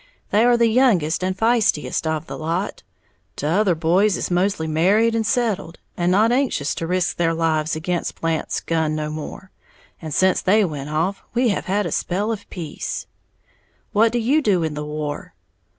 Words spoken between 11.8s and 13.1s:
a spell of peace."